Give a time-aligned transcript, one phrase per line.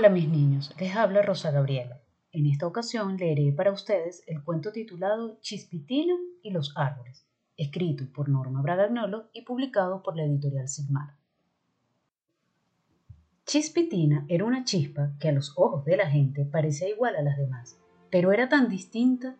[0.00, 2.00] Hola mis niños, les habla Rosa Gabriela.
[2.32, 7.26] En esta ocasión leeré para ustedes el cuento titulado Chispitina y los árboles,
[7.58, 11.18] escrito por Norma Bragagnolo y publicado por la editorial Sigmar.
[13.44, 17.36] Chispitina era una chispa que a los ojos de la gente parecía igual a las
[17.36, 17.78] demás,
[18.10, 19.36] pero era tan distinta,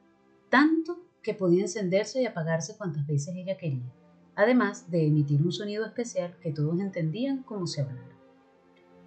[0.50, 3.91] tanto que podía encenderse y apagarse cuantas veces ella quería,
[4.34, 8.20] además de emitir un sonido especial que todos entendían como se hablara.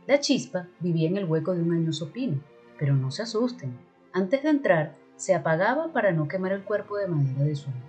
[0.05, 2.41] La chispa vivía en el hueco de un añoso pino,
[2.77, 3.77] pero no se asusten.
[4.11, 7.85] Antes de entrar, se apagaba para no quemar el cuerpo de madera de su amigo.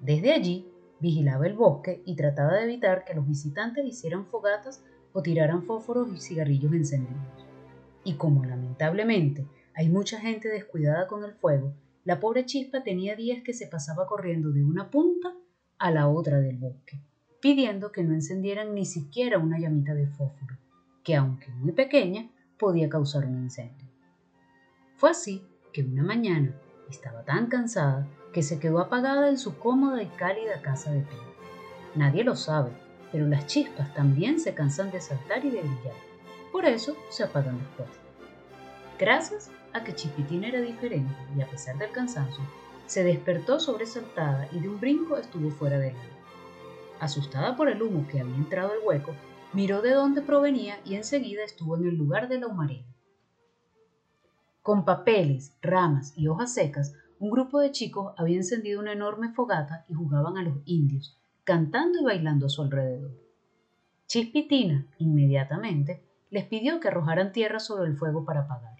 [0.00, 0.66] Desde allí,
[0.98, 6.12] vigilaba el bosque y trataba de evitar que los visitantes hicieran fogatas o tiraran fósforos
[6.12, 7.46] y cigarrillos encendidos.
[8.02, 13.44] Y como lamentablemente hay mucha gente descuidada con el fuego, la pobre chispa tenía días
[13.44, 15.32] que se pasaba corriendo de una punta
[15.78, 17.00] a la otra del bosque,
[17.40, 20.61] pidiendo que no encendieran ni siquiera una llamita de fósforo
[21.02, 23.88] que aunque muy pequeña, podía causar un incendio.
[24.96, 26.54] Fue así que una mañana
[26.88, 31.22] estaba tan cansada que se quedó apagada en su cómoda y cálida casa de pino.
[31.94, 32.70] Nadie lo sabe,
[33.10, 35.94] pero las chispas también se cansan de saltar y de brillar.
[36.50, 37.88] Por eso se apagan después.
[38.98, 42.42] Gracias a que Chispitín era diferente y a pesar del cansancio,
[42.86, 46.04] se despertó sobresaltada y de un brinco estuvo fuera del agua.
[47.00, 49.14] Asustada por el humo que había entrado al hueco,
[49.52, 52.86] miró de dónde provenía y enseguida estuvo en el lugar de la humareda.
[54.62, 59.84] Con papeles, ramas y hojas secas, un grupo de chicos había encendido una enorme fogata
[59.88, 63.12] y jugaban a los indios, cantando y bailando a su alrededor.
[64.06, 68.76] Chispitina, inmediatamente, les pidió que arrojaran tierra sobre el fuego para apagar.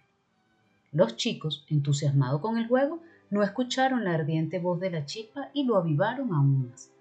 [0.92, 5.64] Los chicos, entusiasmados con el juego, no escucharon la ardiente voz de la chispa y
[5.64, 6.91] lo avivaron aún más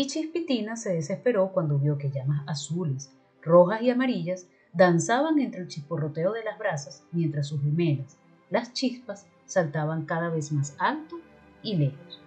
[0.00, 5.68] y Chispitina se desesperó cuando vio que llamas azules, rojas y amarillas danzaban entre el
[5.68, 8.16] chisporroteo de las brasas mientras sus gemelas,
[8.48, 11.16] las chispas, saltaban cada vez más alto
[11.62, 12.18] y lejos.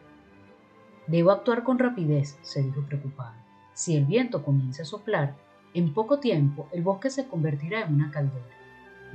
[1.07, 3.43] Debo actuar con rapidez, se dijo preocupada.
[3.73, 5.33] Si el viento comienza a soplar,
[5.73, 8.45] en poco tiempo el bosque se convertirá en una caldera.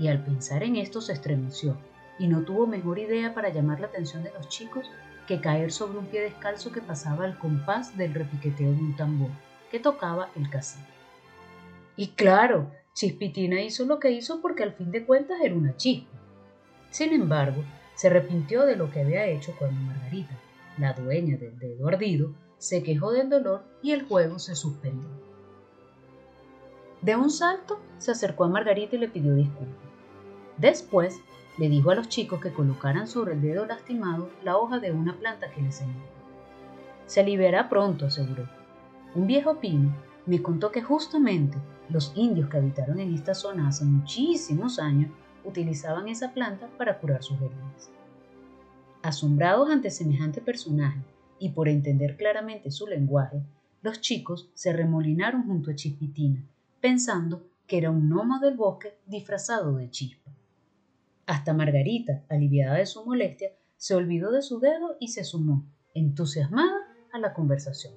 [0.00, 1.76] Y al pensar en esto se estremeció
[2.18, 4.90] y no tuvo mejor idea para llamar la atención de los chicos
[5.28, 9.30] que caer sobre un pie descalzo que pasaba al compás del repiqueteo de un tambor
[9.70, 10.88] que tocaba el cacique.
[11.96, 16.18] Y claro, Chispitina hizo lo que hizo porque al fin de cuentas era una chispa.
[16.90, 17.62] Sin embargo,
[17.94, 20.34] se arrepintió de lo que había hecho cuando Margarita,
[20.78, 25.10] la dueña del dedo ardido, se quejó del dolor y el juego se suspendió.
[27.02, 29.76] De un salto se acercó a Margarita y le pidió disculpas.
[30.56, 31.20] Después
[31.58, 35.16] le dijo a los chicos que colocaran sobre el dedo lastimado la hoja de una
[35.18, 35.92] planta que le enseñó.
[37.06, 38.48] Se aliviará pronto, aseguró.
[39.14, 39.94] Un viejo pino
[40.26, 41.58] me contó que justamente
[41.88, 45.10] los indios que habitaron en esta zona hace muchísimos años
[45.44, 47.90] utilizaban esa planta para curar sus heridas.
[49.02, 51.00] Asombrados ante semejante personaje
[51.38, 53.42] y por entender claramente su lenguaje,
[53.82, 56.44] los chicos se remolinaron junto a Chispitina,
[56.80, 60.30] pensando que era un gnomo del bosque disfrazado de chispa.
[61.28, 66.74] Hasta Margarita, aliviada de su molestia, se olvidó de su dedo y se sumó, entusiasmada,
[67.12, 67.92] a la conversación.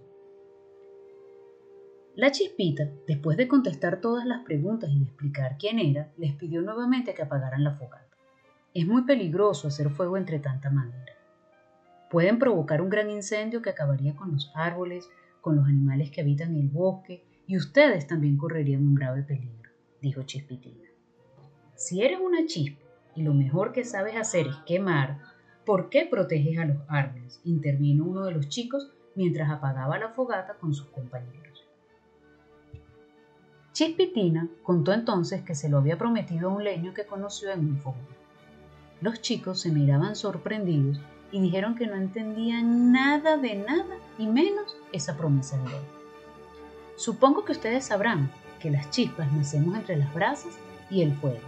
[2.16, 6.62] La chispita, después de contestar todas las preguntas y de explicar quién era, les pidió
[6.62, 8.18] nuevamente que apagaran la fogata.
[8.74, 11.14] Es muy peligroso hacer fuego entre tanta madera.
[12.09, 15.08] Pueden provocar un gran incendio que acabaría con los árboles,
[15.40, 19.70] con los animales que habitan el bosque, y ustedes también correrían un grave peligro,
[20.02, 20.90] dijo Chispitina.
[21.75, 22.81] Si eres una chispa
[23.16, 25.19] y lo mejor que sabes hacer es quemar,
[25.66, 27.41] ¿por qué proteges a los árboles?
[27.45, 31.66] intervino uno de los chicos mientras apagaba la fogata con sus compañeros.
[33.73, 37.77] Chispitina contó entonces que se lo había prometido a un leño que conoció en un
[37.77, 38.05] fogón.
[38.99, 40.99] Los chicos se miraban sorprendidos
[41.31, 45.84] y dijeron que no entendían nada de nada y menos esa promesa de él.
[46.97, 50.53] Supongo que ustedes sabrán que las chispas nacemos entre las brasas
[50.90, 51.40] y el fuego.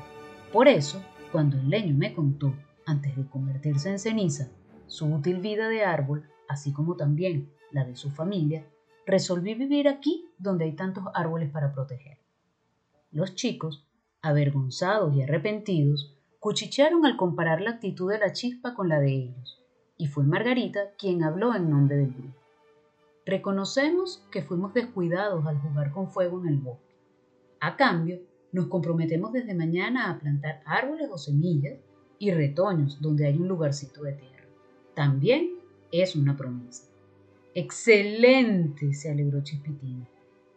[0.51, 1.01] Por eso
[1.33, 2.53] cuando el leño me contó,
[2.85, 4.51] antes de convertirse en ceniza,
[4.85, 8.67] su útil vida de árbol, así como también la de su familia,
[9.07, 12.19] resolví vivir aquí donde hay tantos árboles para proteger.
[13.11, 13.87] Los chicos,
[14.21, 19.59] avergonzados y arrepentidos, cuchichearon al comparar la actitud de la chispa con la de ellos,
[19.97, 22.37] y fue Margarita quien habló en nombre del grupo.
[23.25, 26.95] Reconocemos que fuimos descuidados al jugar con fuego en el bosque.
[27.59, 28.19] A cambio,
[28.53, 31.79] nos comprometemos desde mañana a plantar árboles o semillas
[32.19, 34.45] y retoños donde hay un lugarcito de tierra.
[34.95, 35.55] También
[35.91, 36.83] es una promesa.
[37.55, 40.07] Excelente, se alegró Chispitina.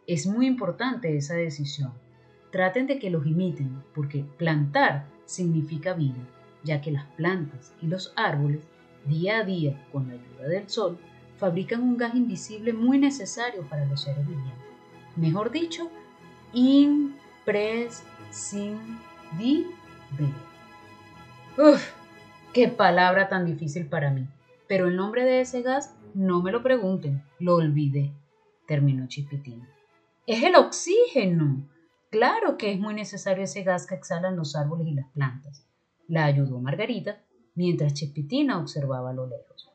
[0.05, 1.91] Es muy importante esa decisión.
[2.49, 6.25] traten de que los imiten, porque plantar significa vida,
[6.63, 8.61] ya que las plantas y los árboles,
[9.05, 10.97] día a día, con la ayuda del sol,
[11.35, 14.53] fabrican un gas invisible muy necesario para los seres vivientes.
[15.17, 15.91] Mejor dicho,
[17.47, 18.99] imprescindible.
[21.57, 21.93] Uf,
[22.53, 24.27] qué palabra tan difícil para mí.
[24.67, 28.11] Pero el nombre de ese gas no me lo pregunten, lo olvidé,
[28.67, 29.67] terminó Chispitina.
[30.25, 31.65] Es el oxígeno.
[32.09, 35.65] Claro que es muy necesario ese gas que exhalan los árboles y las plantas.
[36.07, 37.21] La ayudó Margarita
[37.55, 39.71] mientras Chispitina observaba a lo lejos.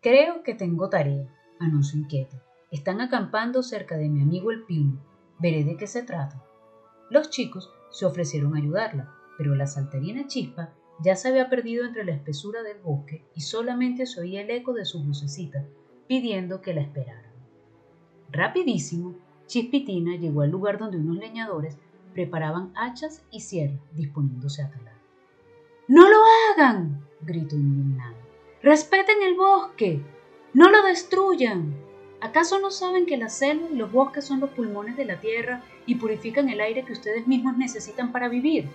[0.00, 1.26] Creo que tengo tarea,
[1.58, 2.42] anunció inquieta.
[2.70, 5.13] Están acampando cerca de mi amigo el pino.
[5.38, 6.44] Veré de qué se trata.
[7.10, 10.72] Los chicos se ofrecieron a ayudarla, pero la saltarina chispa
[11.02, 14.72] ya se había perdido entre la espesura del bosque y solamente se oía el eco
[14.72, 15.64] de su vocecita
[16.06, 17.32] pidiendo que la esperaran.
[18.30, 19.14] Rapidísimo,
[19.46, 21.78] Chispitina llegó al lugar donde unos leñadores
[22.12, 24.94] preparaban hachas y sierras disponiéndose a talar.
[25.88, 26.16] ¡No lo
[26.50, 27.06] hagan!
[27.20, 28.16] gritó indignado.
[28.62, 30.00] ¡Respeten el bosque!
[30.54, 31.83] ¡No lo destruyan!
[32.24, 35.62] ¿Acaso no saben que la selva y los bosques son los pulmones de la tierra
[35.84, 38.66] y purifican el aire que ustedes mismos necesitan para vivir?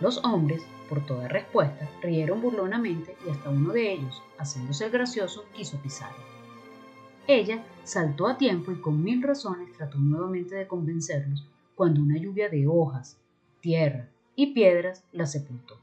[0.00, 5.78] Los hombres, por toda respuesta, rieron burlonamente y hasta uno de ellos, haciéndose gracioso, quiso
[5.78, 6.22] pisarlo.
[7.26, 11.44] Ella saltó a tiempo y con mil razones trató nuevamente de convencerlos
[11.74, 13.18] cuando una lluvia de hojas,
[13.60, 15.76] tierra y piedras la sepultó.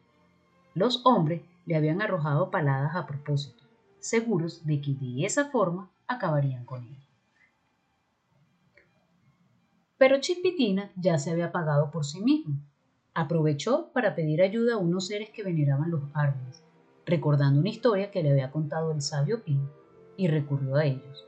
[0.73, 3.68] Los hombres le habían arrojado paladas a propósito
[3.99, 6.97] seguros de que de esa forma acabarían con él.
[9.97, 12.55] Pero Chispitina ya se había apagado por sí mismo.
[13.13, 16.63] Aprovechó para pedir ayuda a unos seres que veneraban los árboles,
[17.05, 19.69] recordando una historia que le había contado el sabio Pino,
[20.15, 21.25] y recurrió a ellos.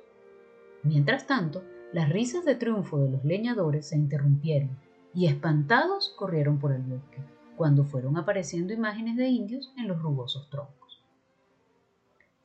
[0.84, 4.78] Mientras tanto, las risas de triunfo de los leñadores se interrumpieron
[5.14, 7.22] y espantados corrieron por el bosque,
[7.58, 10.81] cuando fueron apareciendo imágenes de indios en los rugosos troncos.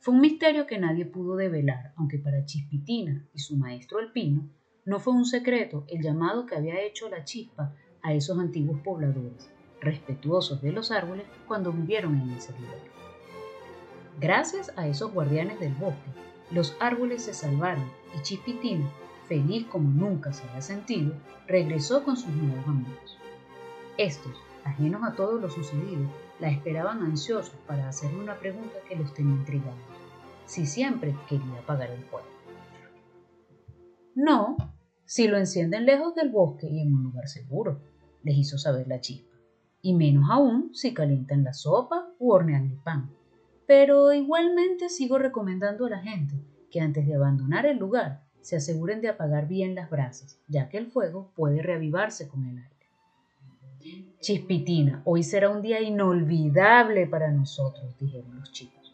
[0.07, 4.49] Fue un misterio que nadie pudo develar, aunque para Chispitina y su maestro alpino
[4.85, 9.49] no fue un secreto el llamado que había hecho la chispa a esos antiguos pobladores,
[9.81, 12.79] respetuosos de los árboles cuando vivieron en ese lugar.
[14.17, 16.09] Gracias a esos guardianes del bosque,
[16.51, 18.89] los árboles se salvaron y Chispitina,
[19.27, 21.15] feliz como nunca se había sentido,
[21.47, 23.17] regresó con sus nuevos amigos.
[23.97, 29.13] Estos, ajenos a todo lo sucedido, la esperaban ansiosos para hacerle una pregunta que los
[29.13, 29.96] tenía intrigados.
[30.47, 32.25] Si siempre quería apagar el fuego.
[34.15, 34.55] No,
[35.05, 37.81] si lo encienden lejos del bosque y en un lugar seguro,
[38.23, 39.35] les hizo saber la chispa.
[39.81, 43.11] Y menos aún si calientan la sopa u hornean el pan.
[43.67, 46.35] Pero igualmente sigo recomendando a la gente
[46.71, 50.77] que antes de abandonar el lugar se aseguren de apagar bien las brasas, ya que
[50.77, 52.77] el fuego puede reavivarse con el aire.
[54.21, 58.86] Chispitina, hoy será un día inolvidable para nosotros, dijeron los chicos.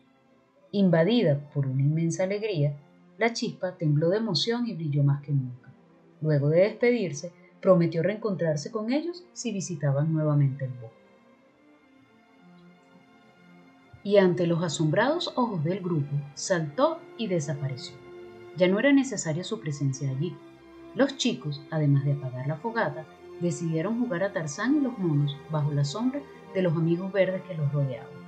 [0.75, 2.75] Invadida por una inmensa alegría,
[3.19, 5.71] la chispa tembló de emoción y brilló más que nunca.
[6.19, 7.31] Luego de despedirse,
[7.61, 10.97] prometió reencontrarse con ellos si visitaban nuevamente el bosque.
[14.03, 17.95] Y ante los asombrados ojos del grupo, saltó y desapareció.
[18.57, 20.35] Ya no era necesaria su presencia allí.
[20.95, 23.05] Los chicos, además de apagar la fogata,
[23.41, 26.23] decidieron jugar a Tarzán y los monos bajo la sombra
[26.55, 28.22] de los amigos verdes que los rodeaban.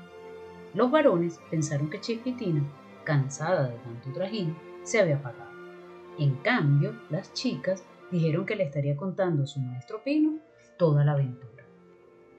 [0.75, 2.62] Los varones pensaron que Chispitina,
[3.05, 5.50] cansada de tanto trajín, se había apagado.
[6.20, 10.39] En cambio, las chicas dijeron que le estaría contando a su maestro Pino
[10.77, 11.63] toda la aventura.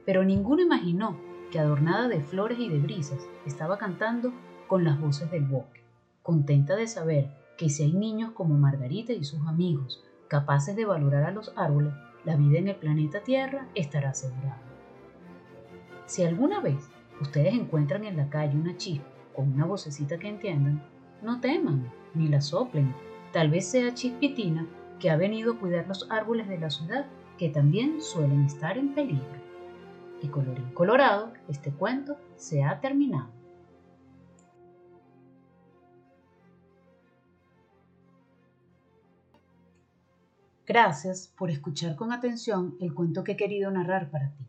[0.04, 1.18] Pero ninguno imaginó
[1.50, 4.34] que adornada de flores y de brisas estaba cantando
[4.66, 5.82] con las voces del bosque,
[6.22, 11.24] contenta de saber que si hay niños como Margarita y sus amigos capaces de valorar
[11.24, 11.94] a los árboles,
[12.26, 14.60] la vida en el planeta Tierra estará asegurada.
[16.04, 20.82] Si alguna vez ustedes encuentran en la calle una chispa con una vocecita que entiendan,
[21.22, 22.94] no teman ni la soplen.
[23.32, 24.66] Tal vez sea Chispitina
[24.98, 27.06] que ha venido a cuidar los árboles de la ciudad
[27.38, 29.46] que también suelen estar en peligro.
[30.22, 33.28] Y colorín colorado, este cuento se ha terminado.
[40.66, 44.44] Gracias por escuchar con atención el cuento que he querido narrar para ti.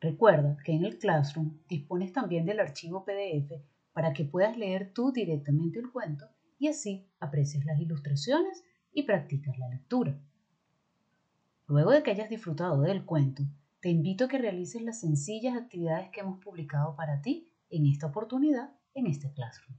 [0.00, 3.52] Recuerda que en el Classroom dispones también del archivo PDF
[3.92, 6.26] para que puedas leer tú directamente el cuento
[6.58, 8.62] y así aprecies las ilustraciones
[8.92, 10.20] y practicas la lectura.
[11.66, 13.42] Luego de que hayas disfrutado del cuento,
[13.80, 18.06] te invito a que realices las sencillas actividades que hemos publicado para ti en esta
[18.06, 19.78] oportunidad en este Classroom.